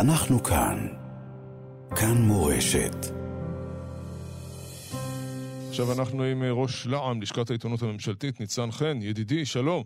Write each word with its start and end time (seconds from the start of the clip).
אנחנו 0.00 0.42
כאן. 0.42 0.78
כאן 1.98 2.16
מורשת. 2.28 2.96
עכשיו 5.68 5.84
אנחנו 5.98 6.22
עם 6.22 6.42
אה, 6.42 6.52
ראש 6.52 6.86
לע"מ, 6.86 7.22
לשכת 7.22 7.50
העיתונות 7.50 7.82
הממשלתית, 7.82 8.40
ניצן 8.40 8.70
חן, 8.70 8.96
ידידי, 9.02 9.44
שלום. 9.44 9.82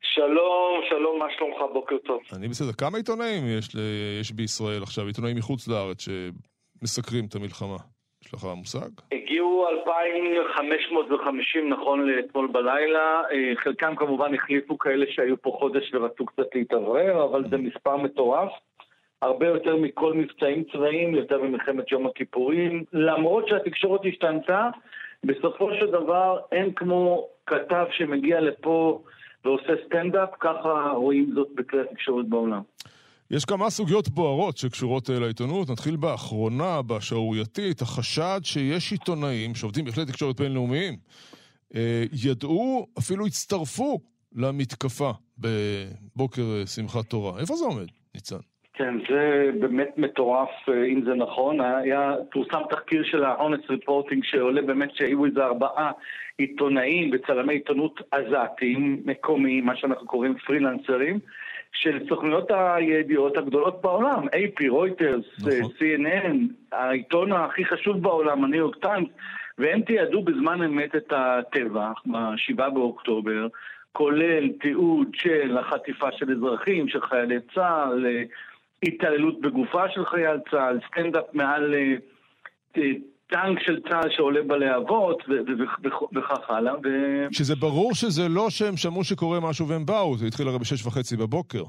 שלום, 0.00 0.80
שלום, 0.88 1.18
מה 1.18 1.26
שלומך? 1.38 1.56
בוקר 1.72 1.98
טוב. 1.98 2.20
אני 2.36 2.48
בסדר. 2.48 2.72
כמה 2.72 2.96
עיתונאים 2.96 3.44
יש, 3.58 3.74
ל... 3.74 3.78
יש 4.20 4.32
בישראל 4.32 4.82
עכשיו, 4.82 5.06
עיתונאים 5.06 5.36
מחוץ 5.36 5.68
לארץ 5.68 6.06
שמסקרים 6.06 7.24
את 7.28 7.34
המלחמה? 7.34 7.76
יש 8.24 8.34
לך 8.34 8.44
מושג? 8.56 8.88
הגיעו 9.12 9.66
2,550 9.68 11.68
נכון 11.68 12.06
לאתמול 12.06 12.46
בלילה, 12.46 13.22
אה, 13.32 13.52
חלקם 13.56 13.96
כמובן 13.96 14.34
החליפו 14.34 14.78
כאלה 14.78 15.06
שהיו 15.08 15.42
פה 15.42 15.56
חודש 15.58 15.94
ורצו 15.94 16.26
קצת 16.26 16.54
להתאוורר, 16.54 17.24
אבל 17.24 17.44
זה 17.50 17.56
מספר 17.56 17.96
מטורף. 17.96 18.50
הרבה 19.22 19.46
יותר 19.46 19.76
מכל 19.76 20.12
מבצעים 20.14 20.64
צבאיים, 20.72 21.14
יותר 21.14 21.42
ממלחמת 21.42 21.92
יום 21.92 22.06
הכיפורים. 22.06 22.84
למרות 22.92 23.48
שהתקשורת 23.48 24.00
השתנתה, 24.08 24.70
בסופו 25.24 25.70
של 25.80 25.86
דבר 25.86 26.38
אין 26.52 26.72
כמו 26.72 27.28
כתב 27.46 27.84
שמגיע 27.90 28.40
לפה 28.40 29.02
ועושה 29.44 29.72
סטנדאפ, 29.86 30.28
ככה 30.40 30.92
רואים 30.94 31.32
זאת 31.34 31.48
בכלי 31.54 31.80
התקשורת 31.80 32.28
בעולם. 32.28 32.60
יש 33.30 33.44
כמה 33.44 33.70
סוגיות 33.70 34.08
בוערות 34.08 34.56
שקשורות 34.56 35.10
אה, 35.10 35.18
לעיתונות. 35.18 35.70
נתחיל 35.70 35.96
באחרונה, 35.96 36.82
בשערורייתית, 36.82 37.82
החשד 37.82 38.40
שיש 38.42 38.92
עיתונאים 38.92 39.54
שעובדים 39.54 39.84
בכלי 39.84 40.04
תקשורת 40.06 40.40
בינלאומיים, 40.40 40.96
אה, 41.74 42.04
ידעו, 42.24 42.86
אפילו 42.98 43.26
הצטרפו 43.26 44.00
למתקפה 44.34 45.10
בבוקר 45.38 46.42
אה, 46.42 46.66
שמחת 46.66 47.06
תורה. 47.06 47.40
איפה 47.40 47.56
זה 47.56 47.64
עומד, 47.64 47.86
ניצן? 48.14 48.36
כן, 48.74 48.94
זה 49.10 49.50
באמת 49.60 49.98
מטורף 49.98 50.68
אם 50.68 51.02
זה 51.04 51.14
נכון. 51.14 51.60
היה, 51.60 52.14
פורסם 52.32 52.60
תחקיר 52.70 53.04
של 53.04 53.24
ה-honest 53.24 53.70
reporting 53.70 54.20
שעולה 54.22 54.62
באמת 54.62 54.94
שהיו 54.94 55.24
איזה 55.24 55.44
ארבעה 55.44 55.92
עיתונאים 56.38 57.10
וצלמי 57.12 57.52
עיתונות 57.52 58.00
עזתיים, 58.10 59.02
מקומיים, 59.04 59.66
מה 59.66 59.76
שאנחנו 59.76 60.06
קוראים 60.06 60.34
פרילנסרים. 60.34 61.18
של 61.74 62.08
סוכנויות 62.08 62.50
הידיעות 62.50 63.36
הגדולות 63.36 63.82
בעולם, 63.82 64.28
AP, 64.28 64.68
רויטרס, 64.68 65.24
נכון. 65.38 65.70
CNN, 65.78 66.36
העיתון 66.72 67.32
הכי 67.32 67.64
חשוב 67.64 68.02
בעולם, 68.02 68.44
הניו 68.44 68.58
יורק 68.58 68.76
טיימס, 68.76 69.08
והם 69.58 69.80
תיעדו 69.82 70.22
בזמן 70.22 70.62
אמת 70.62 70.96
את 70.96 71.12
הטבח 71.16 72.02
ב-7 72.06 72.70
באוקטובר, 72.70 73.46
כולל 73.92 74.48
תיעוד 74.60 75.08
של 75.12 75.58
החטיפה 75.58 76.12
של 76.12 76.32
אזרחים, 76.32 76.88
של 76.88 77.00
חיילי 77.00 77.38
צה"ל, 77.54 78.06
התעללות 78.86 79.40
בגופה 79.40 79.88
של 79.94 80.04
חייל 80.06 80.36
צה"ל, 80.50 80.78
סטנדאפ 80.90 81.24
מעל 81.32 81.74
אה, 81.74 82.82
טנק 83.26 83.58
של 83.60 83.80
צה"ל 83.88 84.10
שעולה 84.10 84.42
בלהבות 84.42 85.22
וכך 86.14 86.50
הלאה. 86.50 86.74
ו... 86.84 86.88
שזה 87.32 87.56
ברור 87.56 87.94
שזה 87.94 88.28
לא 88.28 88.50
שהם 88.50 88.76
שמעו 88.76 89.04
שקורה 89.04 89.40
משהו 89.40 89.68
והם 89.68 89.86
באו, 89.86 90.16
זה 90.16 90.26
התחיל 90.26 90.48
הרי 90.48 90.58
בשש 90.58 90.86
וחצי 90.86 91.16
בבוקר. 91.16 91.62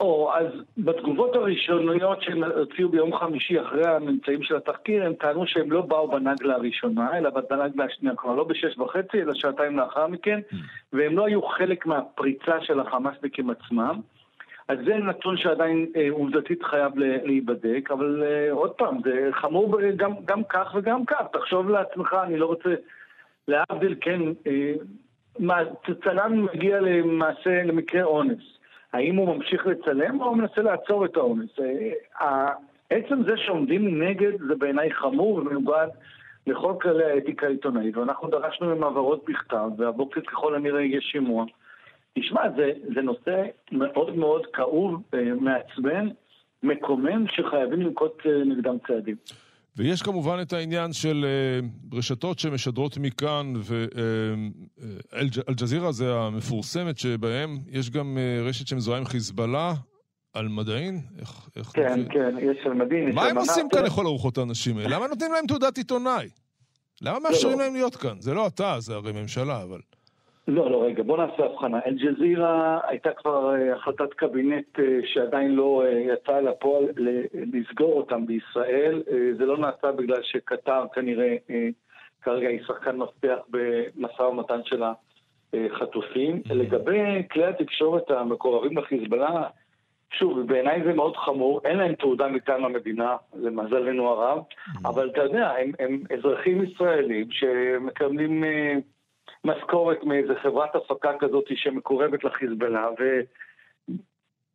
או, 0.00 0.32
אז 0.34 0.46
בתגובות 0.78 1.36
הראשוניות 1.36 2.22
שהם 2.22 2.44
הוציאו 2.44 2.88
ביום 2.88 3.18
חמישי 3.18 3.60
אחרי 3.60 3.86
הממצאים 3.86 4.42
של 4.42 4.56
התחקיר, 4.56 5.04
הם 5.04 5.12
טענו 5.14 5.46
שהם 5.46 5.72
לא 5.72 5.80
באו 5.80 6.10
בנגלה 6.10 6.54
הראשונה, 6.54 7.18
אלא 7.18 7.30
בנגלה 7.30 7.84
השנייה, 7.84 8.16
כלומר 8.16 8.36
לא 8.36 8.44
בשש 8.44 8.78
וחצי, 8.78 9.22
אלא 9.22 9.34
שעתיים 9.34 9.78
לאחר 9.78 10.06
מכן, 10.06 10.40
mm. 10.50 10.54
והם 10.92 11.16
לא 11.16 11.26
היו 11.26 11.42
חלק 11.42 11.86
מהפריצה 11.86 12.52
של 12.62 12.80
החמאסניקים 12.80 13.50
עצמם. 13.50 14.00
אז 14.68 14.78
זה 14.84 14.94
נתון 14.94 15.36
שעדיין 15.36 15.86
אה, 15.96 16.08
עובדתית 16.10 16.62
חייב 16.62 16.92
להיבדק, 16.98 17.90
אבל 17.90 18.22
אה, 18.26 18.52
עוד 18.52 18.70
פעם, 18.70 18.98
זה 19.04 19.28
חמור 19.32 19.80
גם, 19.96 20.12
גם 20.24 20.44
כך 20.44 20.74
וגם 20.74 21.04
כך. 21.04 21.22
תחשוב 21.32 21.70
לעצמך, 21.70 22.16
אני 22.22 22.36
לא 22.36 22.46
רוצה 22.46 22.74
להבדיל, 23.48 23.94
כן, 24.00 24.20
אה, 24.46 24.72
צלם 26.04 26.46
מגיע 26.54 26.80
למעשה, 26.80 27.62
למקרה 27.62 28.02
אונס. 28.02 28.58
האם 28.92 29.16
הוא 29.16 29.36
ממשיך 29.36 29.66
לצלם 29.66 30.20
או 30.20 30.26
הוא 30.26 30.36
מנסה 30.36 30.62
לעצור 30.62 31.04
את 31.04 31.16
האונס? 31.16 31.50
אה, 32.20 32.52
עצם 32.90 33.22
זה 33.22 33.36
שעומדים 33.36 34.02
נגד 34.02 34.32
זה 34.48 34.54
בעיניי 34.54 34.92
חמור 34.92 35.34
ומנוגד 35.34 35.88
לכל 36.46 36.74
כללי 36.80 37.04
האתיקה 37.04 37.46
העיתונאית, 37.46 37.96
ואנחנו 37.96 38.28
דרשנו 38.28 38.66
מהם 38.66 38.84
העברות 38.84 39.24
בכתב, 39.28 39.70
והבוקר 39.78 40.20
ככל 40.20 40.54
הנראה 40.54 40.80
יהיה 40.80 41.00
שימוע. 41.00 41.44
תשמע, 42.18 42.40
זה, 42.56 42.72
זה 42.94 43.00
נושא 43.00 43.42
מאוד 43.72 44.16
מאוד 44.16 44.46
כאוב, 44.52 45.02
אה, 45.14 45.34
מעצבן, 45.40 46.08
מקומם, 46.62 47.24
שחייבים 47.28 47.80
לנקוט 47.80 48.22
אה, 48.26 48.44
נגדם 48.44 48.76
צעדים. 48.86 49.16
ויש 49.76 50.02
כמובן 50.02 50.38
את 50.42 50.52
העניין 50.52 50.92
של 50.92 51.24
uh, 51.24 51.96
רשתות 51.96 52.38
שמשדרות 52.38 52.98
מכאן, 52.98 53.52
ואל-ג'זירה 55.12 55.92
זה 55.92 56.14
המפורסמת 56.14 56.98
שבהם 56.98 57.58
יש 57.70 57.90
גם 57.90 58.18
רשת 58.48 58.66
שמזוהה 58.66 58.98
עם 58.98 59.04
חיזבאללה, 59.04 59.72
על-מדעין? 60.34 61.00
איך, 61.20 61.48
איך 61.56 61.66
כן? 61.66 62.08
כן, 62.10 62.34
יש 62.42 62.66
על-מדעין. 62.66 63.14
מה 63.14 63.26
הם 63.26 63.38
עושים 63.38 63.68
כאן 63.68 63.84
לכל 63.84 64.06
ארוחות 64.06 64.38
האנשים 64.38 64.78
האלה? 64.78 64.96
למה 64.96 65.06
נותנים 65.06 65.32
להם 65.32 65.46
תעודת 65.46 65.78
עיתונאי? 65.78 66.28
למה 67.02 67.18
מאפשרים 67.20 67.58
לא. 67.58 67.64
להם 67.64 67.74
להיות 67.74 67.96
כאן? 67.96 68.20
זה 68.20 68.34
לא 68.34 68.46
אתה, 68.46 68.76
זה 68.78 68.94
הרי 68.94 69.12
ממשלה, 69.12 69.62
אבל... 69.62 69.80
לא, 70.48 70.70
לא, 70.70 70.84
רגע, 70.84 71.02
בוא 71.02 71.16
נעשה 71.16 71.44
הבחנה. 71.44 71.78
אל-ג'זירה 71.86 72.80
הייתה 72.88 73.10
כבר 73.12 73.54
אה, 73.54 73.74
החלטת 73.74 74.14
קבינט 74.14 74.78
אה, 74.78 74.84
שעדיין 75.04 75.54
לא 75.54 75.82
אה, 75.84 75.90
יצאה 75.90 76.40
לפועל 76.40 76.84
לסגור 77.52 77.92
אותם 77.92 78.26
בישראל. 78.26 79.02
זה 79.38 79.46
לא 79.46 79.58
נעשה 79.58 79.92
בגלל 79.92 80.22
שקטר 80.22 80.84
כנראה 80.94 81.36
כרגע 82.22 82.48
היא 82.48 82.60
שחקן 82.66 82.96
מפתח 82.96 83.38
במשא 83.48 84.22
ומתן 84.22 84.60
של 84.64 84.82
החטופים. 85.52 86.42
לגבי 86.50 87.22
כלי 87.30 87.44
התקשורת 87.44 88.10
המקורבים 88.10 88.78
לחיזבאללה, 88.78 89.44
שוב, 90.10 90.40
בעיניי 90.40 90.82
זה 90.84 90.92
מאוד 90.92 91.16
חמור, 91.16 91.60
אין 91.64 91.76
להם 91.76 91.94
תעודה 91.94 92.28
מטעם 92.28 92.64
המדינה, 92.64 93.16
למזלנו 93.34 94.08
הרב, 94.08 94.38
אבל 94.84 95.08
אתה 95.08 95.22
יודע, 95.22 95.50
הם, 95.50 95.72
הם 95.78 96.02
אזרחים 96.18 96.64
ישראלים 96.64 97.26
שמקבלים... 97.30 98.44
משכורת 99.48 100.04
מאיזה 100.04 100.34
חברת 100.42 100.76
הפקה 100.76 101.12
כזאת 101.18 101.44
שמקורבת 101.54 102.24
לחיזבאללה, 102.24 102.88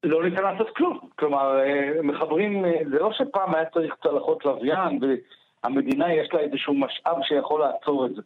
ולא 0.03 0.23
ניתן 0.23 0.43
לעשות 0.43 0.75
כלום. 0.75 0.99
כלומר, 1.15 1.59
אה, 1.59 2.01
מחברים, 2.03 2.65
אה, 2.65 2.81
זה 2.89 2.99
לא 2.99 3.13
שפעם 3.13 3.55
היה 3.55 3.65
צריך 3.65 3.95
צלחות 4.03 4.45
לוויין, 4.45 4.99
והמדינה 5.63 6.13
יש 6.13 6.33
לה 6.33 6.39
איזשהו 6.39 6.73
משאב 6.73 7.17
שיכול 7.21 7.61
לעצור 7.61 8.05
את 8.05 8.15
זה. 8.15 8.21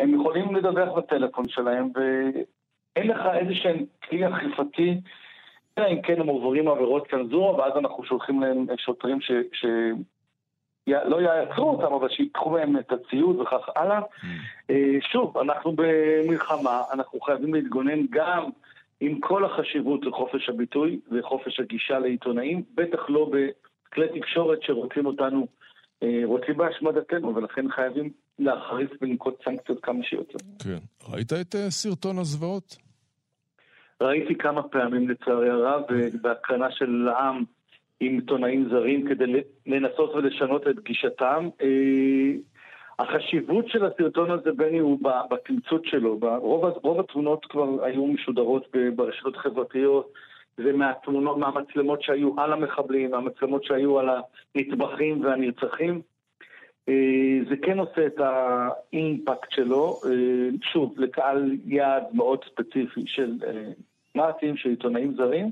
הם 0.00 0.14
יכולים 0.14 0.54
לדווח 0.56 0.98
בטלפון 0.98 1.48
שלהם, 1.48 1.88
ואין 1.94 3.08
לך 3.08 3.20
איזשהם 3.34 3.84
כלי 4.08 4.28
אכיפתי, 4.28 5.00
אלא 5.78 5.86
אם 5.86 6.02
כן 6.02 6.20
הם 6.20 6.26
עוברים 6.26 6.68
עבירות 6.68 7.10
צנזורה, 7.10 7.58
ואז 7.58 7.72
אנחנו 7.76 8.04
שולחים 8.04 8.40
להם 8.40 8.66
שוטרים 8.76 9.20
ש... 9.20 9.30
ש... 9.52 9.64
לא 11.04 11.22
יעצרו 11.22 11.70
אותם, 11.70 11.94
אבל 11.94 12.08
שיקחו 12.08 12.50
מהם 12.50 12.78
את 12.78 12.92
הציוד 12.92 13.40
וכך 13.40 13.68
הלאה. 13.76 14.00
Mm. 14.00 14.24
אה, 14.70 14.98
שוב, 15.12 15.38
אנחנו 15.38 15.72
במלחמה, 15.76 16.82
אנחנו 16.92 17.20
חייבים 17.20 17.54
להתגונן 17.54 18.06
גם 18.10 18.44
עם 19.00 19.20
כל 19.20 19.44
החשיבות 19.44 20.04
לחופש 20.04 20.48
הביטוי 20.48 21.00
וחופש 21.12 21.60
הגישה 21.60 21.98
לעיתונאים, 21.98 22.62
בטח 22.74 23.00
לא 23.08 23.30
בכלי 23.30 24.20
תקשורת 24.20 24.58
שרוצים 24.62 25.06
אותנו, 25.06 25.46
אה, 26.02 26.20
רוצים 26.24 26.56
בהשמדתנו, 26.56 27.34
ולכן 27.34 27.70
חייבים 27.70 28.10
להחריף 28.38 28.90
ולנקוט 29.02 29.44
סנקציות 29.44 29.78
כמה 29.82 30.04
שיותר. 30.04 30.38
כן. 30.64 30.78
ראית 31.12 31.32
את 31.32 31.54
אה, 31.54 31.70
סרטון 31.70 32.18
הזוועות? 32.18 32.76
ראיתי 34.00 34.34
כמה 34.34 34.62
פעמים 34.62 35.08
לצערי 35.08 35.50
הרב, 35.50 35.82
בהקרנה 36.22 36.70
של 36.70 37.08
העם. 37.08 37.44
עם 38.00 38.14
עיתונאים 38.14 38.68
זרים 38.68 39.08
כדי 39.08 39.24
לנסות 39.66 40.14
ולשנות 40.14 40.68
את 40.68 40.80
גישתם. 40.84 41.48
אה, 41.62 42.32
החשיבות 42.98 43.68
של 43.68 43.84
הסרטון 43.84 44.30
הזה, 44.30 44.52
בני, 44.52 44.78
הוא 44.78 44.98
בתמצות 45.30 45.84
שלו. 45.84 46.18
רוב, 46.40 46.64
רוב 46.64 47.00
התמונות 47.00 47.46
כבר 47.46 47.84
היו 47.84 48.06
משודרות 48.06 48.68
ברשתות 48.96 49.36
החברתיות, 49.36 50.12
ומהתמונות, 50.58 51.38
מהמצלמות 51.38 52.02
שהיו 52.02 52.40
על 52.40 52.52
המחבלים, 52.52 53.10
מהמצלמות 53.10 53.64
שהיו 53.64 53.98
על 53.98 54.08
הנטבחים 54.54 55.24
והנרצחים. 55.24 56.00
אה, 56.88 57.38
זה 57.48 57.56
כן 57.62 57.78
עושה 57.78 58.06
את 58.06 58.20
האימפקט 58.20 59.50
שלו, 59.50 60.00
אה, 60.04 60.48
שוב, 60.72 60.94
לקהל 61.00 61.56
יעד 61.64 62.04
מאוד 62.12 62.44
ספציפי 62.44 63.04
של 63.06 63.32
מרטים, 64.14 64.56
של 64.56 64.68
עיתונאים 64.70 65.14
זרים. 65.16 65.50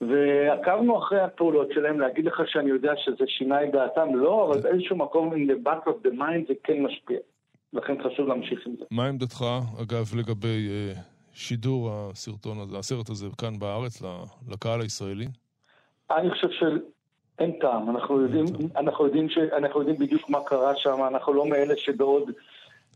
ועקבנו 0.00 0.98
אחרי 0.98 1.20
הפעולות 1.20 1.68
שלהם, 1.72 2.00
להגיד 2.00 2.24
לך 2.24 2.42
שאני 2.46 2.70
יודע 2.70 2.92
שזה 2.96 3.24
שינה 3.26 3.64
את 3.64 3.72
דעתם, 3.72 4.14
לא, 4.14 4.50
אבל 4.50 4.60
באיזשהו 4.60 4.96
מקום, 4.96 5.32
in 5.32 5.50
the 5.50 5.68
back 5.68 5.88
of 5.88 6.06
the 6.06 6.12
mind 6.18 6.48
זה 6.48 6.54
כן 6.64 6.82
משפיע. 6.82 7.18
לכן 7.72 7.94
חשוב 8.02 8.28
להמשיך 8.28 8.66
עם 8.66 8.74
זה. 8.78 8.84
מה 8.90 9.06
עמדתך, 9.06 9.44
אגב, 9.82 10.14
לגבי 10.16 10.68
uh, 10.68 10.98
שידור 11.32 11.90
הסרטון 11.92 12.58
הזה, 12.60 12.78
הסרט 12.78 13.10
הזה 13.10 13.26
כאן 13.38 13.58
בארץ, 13.58 14.02
לקהל 14.48 14.80
הישראלי? 14.80 15.26
אני 16.10 16.30
חושב 16.30 16.48
אין 17.38 17.52
טעם, 17.60 17.90
אנחנו 17.90 18.20
יודעים, 18.20 18.44
אנחנו 18.76 19.04
יודעים, 19.04 19.28
ש, 19.28 19.38
אנחנו 19.38 19.80
יודעים 19.80 19.98
בדיוק 19.98 20.30
מה 20.30 20.38
קרה 20.46 20.76
שם, 20.76 20.96
אנחנו 21.08 21.32
לא 21.32 21.46
מאלה 21.46 21.74
שבעוד 21.76 22.30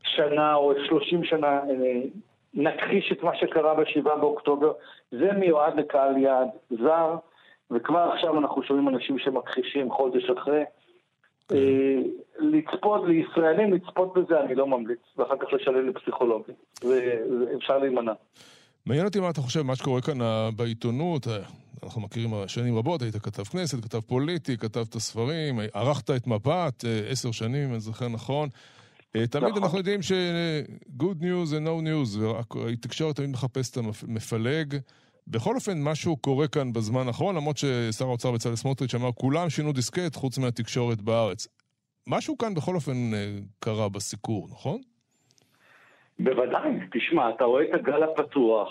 שנה 0.03 0.55
או 0.55 0.73
שלושים 0.87 1.25
שנה 1.25 1.47
אה, 1.47 2.03
נכחיש 2.55 3.13
את 3.13 3.23
מה 3.23 3.37
שקרה 3.37 3.75
בשבעה 3.75 4.17
באוקטובר. 4.17 4.73
זה 5.11 5.33
מיועד 5.33 5.77
לקהל 5.77 6.19
יעד 6.19 6.49
זר, 6.71 7.17
וכבר 7.71 8.11
עכשיו 8.15 8.39
אנחנו 8.39 8.63
שומעים 8.63 8.89
אנשים 8.89 9.19
שמכחישים 9.19 9.91
חודש 9.93 10.31
אחרי. 10.31 10.65
אה, 11.53 11.97
לצפות, 12.39 13.03
לישראלים 13.07 13.73
לצפות 13.73 14.15
בזה 14.15 14.41
אני 14.41 14.55
לא 14.55 14.67
ממליץ, 14.67 14.99
ואחר 15.17 15.37
כך 15.37 15.53
לשלם 15.53 15.89
לפסיכולוגים. 15.89 16.55
ואפשר 16.83 17.79
להימנע. 17.79 18.13
מעניין 18.87 19.07
אותי 19.07 19.21
מה 19.21 19.31
אתה 19.31 19.41
חושב, 19.41 19.63
מה 19.63 19.77
שקורה 19.77 20.01
כאן 20.01 20.23
אה, 20.23 20.49
בעיתונות, 20.57 21.29
אה, 21.29 21.39
אנחנו 21.83 22.01
מכירים 22.01 22.31
שנים 22.47 22.79
רבות, 22.79 23.03
היית 23.03 23.17
כתב 23.17 23.43
כנסת, 23.43 23.85
כתב 23.85 24.01
פוליטי, 24.01 24.57
כתבת 24.57 24.99
ספרים, 24.99 25.59
ערכת 25.75 26.11
את 26.11 26.27
מפת, 26.27 26.85
עשר 27.11 27.31
שנים, 27.31 27.71
אני 27.71 27.81
זוכר 27.81 28.09
נכון. 28.09 28.49
תמיד 29.15 29.47
נכון. 29.47 29.63
אנחנו 29.63 29.79
יודעים 29.79 30.03
ש-good 30.03 31.21
news 31.21 31.51
and 31.53 31.67
no 31.67 31.87
news, 31.87 32.19
והתקשורת 32.57 33.17
תמיד 33.17 33.31
מחפשת 33.31 33.77
המפלג. 33.77 34.77
בכל 35.29 35.55
אופן, 35.55 35.73
משהו 35.83 36.17
קורה 36.17 36.49
כאן 36.49 36.73
בזמן 36.73 37.07
האחרון, 37.07 37.37
למרות 37.37 37.57
ששר 37.57 38.05
האוצר 38.05 38.33
בצלאל 38.33 38.57
סמוטריץ' 38.57 38.95
אמר, 38.95 39.13
כולם 39.13 39.51
שינו 39.51 39.73
דיסקט 39.73 40.17
חוץ 40.17 40.39
מהתקשורת 40.39 41.03
בארץ. 41.03 41.49
משהו 42.07 42.39
כאן 42.39 42.55
בכל 42.55 42.75
אופן 42.75 43.15
אה, 43.15 43.39
קרה 43.61 43.89
בסיקור, 43.89 44.49
נכון? 44.51 44.81
בוודאי, 46.19 46.71
תשמע, 46.93 47.31
אתה 47.31 47.45
רואה 47.45 47.65
את 47.65 47.75
הגל 47.75 48.03
הפתוח, 48.03 48.69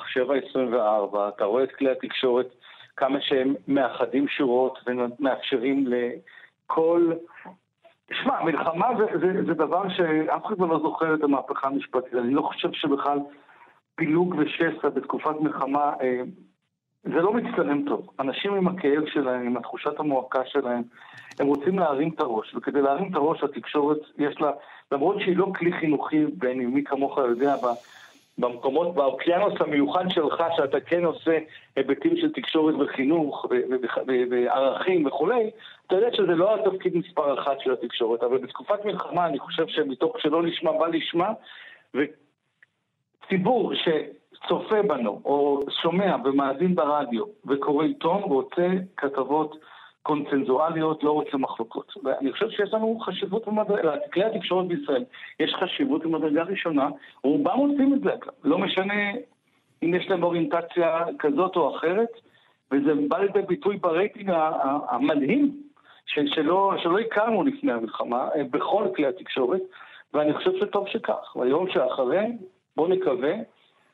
7.24, 0.54 1.18
אתה 1.36 1.44
רואה 1.44 1.64
את 1.64 1.72
כלי 1.78 1.92
התקשורת, 1.92 2.48
כמה 2.98 3.20
שהם 3.22 3.56
מאחדים 3.68 4.28
שורות 4.28 4.80
ומאפשרים 4.88 5.88
לכל... 5.88 7.14
תשמע, 8.10 8.44
מלחמה 8.44 8.88
זה, 8.98 9.20
זה, 9.20 9.44
זה 9.46 9.54
דבר 9.54 9.90
שאף 9.90 10.46
אחד 10.46 10.60
לא 10.60 10.80
זוכר 10.80 11.16
את 11.16 11.24
המהפכה 11.24 11.68
המשפטית. 11.68 12.14
אני 12.14 12.34
לא 12.34 12.42
חושב 12.42 12.70
שבכלל 12.74 13.20
פילוג 13.96 14.36
ושסע 14.38 14.90
בתקופת 14.90 15.42
מלחמה, 15.42 15.94
אה, 16.02 16.22
זה 17.04 17.22
לא 17.22 17.34
מצטלם 17.34 17.84
טוב. 17.86 18.10
אנשים 18.20 18.54
עם 18.54 18.68
הכאב 18.68 19.06
שלהם, 19.06 19.46
עם 19.46 19.58
התחושת 19.58 20.00
המועקה 20.00 20.42
שלהם, 20.46 20.82
הם 21.40 21.48
רוצים 21.48 21.80
להרים 21.80 22.10
את 22.16 22.20
הראש, 22.20 22.56
וכדי 22.56 22.82
להרים 22.82 23.12
את 23.12 23.16
הראש 23.16 23.44
התקשורת 23.44 23.98
יש 24.18 24.42
לה, 24.42 24.52
למרות 24.92 25.20
שהיא 25.20 25.38
לא 25.38 25.52
כלי 25.56 25.74
חינוכי, 25.80 26.26
בני, 26.26 26.66
מי 26.66 26.84
כמוך 26.84 27.18
יודע, 27.18 27.56
במקומות, 28.38 28.94
באוקיינוס 28.96 29.54
המיוחד 29.60 30.06
שלך, 30.10 30.44
שאתה 30.56 30.80
כן 30.80 31.06
עושה 31.06 31.38
היבטים 31.76 32.18
של 32.18 32.34
תקשורת 32.34 32.76
וחינוך 32.80 33.46
וערכים 34.32 35.06
וכולי, 35.06 35.50
אתה 35.88 35.96
יודע 35.96 36.08
שזה 36.14 36.36
לא 36.36 36.56
התפקיד 36.56 36.98
מספר 36.98 37.40
אחת 37.42 37.60
של 37.60 37.74
התקשורת, 37.74 38.24
אבל 38.24 38.38
בתקופת 38.38 38.86
מלחמה 38.86 39.26
אני 39.26 39.40
חושב 39.40 39.68
שמתוך 39.68 40.20
שלא 40.20 40.44
נשמע 40.44 40.72
בא 40.72 40.88
לשמה, 40.88 41.34
ציבור 43.30 43.74
שצופה 43.76 44.82
בנו, 44.82 45.22
או 45.26 45.60
שומע 45.82 46.16
ומאזין 46.26 46.76
ברדיו 46.76 47.24
וקורא 47.48 47.86
עיתון, 47.86 48.22
רוצה 48.22 48.68
כתבות 48.98 49.56
קונצנזואליות, 50.04 51.04
לא 51.04 51.12
רוצה 51.12 51.38
מחלוקות. 51.38 51.94
ואני 52.04 52.32
חושב 52.32 52.50
שיש 52.50 52.74
לנו 52.74 53.00
חשיבות 53.00 53.48
במדרגה, 53.48 53.96
לכלי 53.96 54.24
התקשורת 54.24 54.68
בישראל 54.68 55.04
יש 55.40 55.54
חשיבות 55.54 56.04
במדרגה 56.04 56.44
ראשונה, 56.44 56.90
רובם 57.24 57.58
עושים 57.58 57.94
את 57.94 58.02
זה, 58.02 58.12
לא 58.44 58.58
משנה 58.58 59.12
אם 59.84 59.94
יש 59.94 60.10
להם 60.10 60.24
אוריינטציה 60.24 61.06
כזאת 61.20 61.56
או 61.56 61.78
אחרת, 61.78 62.10
וזה 62.72 62.94
בא 63.08 63.18
לידי 63.18 63.42
ביטוי 63.42 63.78
ברייטינג 63.78 64.32
המדהים 64.90 65.64
שלא, 66.06 66.74
שלא 66.84 67.00
הכרנו 67.00 67.44
לפני 67.44 67.72
המלחמה 67.72 68.28
בכל 68.52 68.88
כלי 68.96 69.08
התקשורת, 69.08 69.62
ואני 70.14 70.34
חושב 70.34 70.52
שטוב 70.62 70.88
שכך. 70.88 71.36
והיום 71.36 71.70
שאחרי, 71.70 72.26
בואו 72.76 72.88
נקווה 72.88 73.34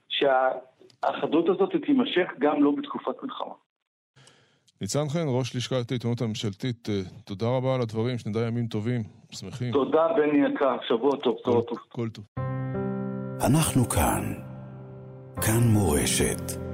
שהאחדות 0.10 1.50
הזאת 1.50 1.76
תימשך 1.86 2.32
גם 2.40 2.64
לא 2.64 2.72
בתקופת 2.72 3.24
מלחמה. 3.24 3.54
ניצן 4.82 5.10
חן, 5.10 5.26
ראש 5.28 5.56
לשכת 5.56 5.92
העיתונות 5.92 6.22
הממשלתית, 6.22 6.90
אה, 6.90 7.02
תודה 7.26 7.46
רבה 7.48 7.76
על 7.76 7.82
הדברים, 7.82 8.18
שנדע 8.18 8.48
ימים 8.48 8.68
טובים, 8.68 9.04
שמחים. 9.32 9.74
תודה, 9.74 10.08
בני 10.16 10.48
יקר, 10.48 10.78
שבוע 10.88 11.12
טוב, 11.24 11.36
כל 11.44 11.62
טוב. 11.68 11.78
כל 11.90 12.10
טוב. 12.10 12.26
אנחנו 13.48 13.90
כאן. 13.90 14.34
כאן 15.42 15.64
מורשת. 15.74 16.69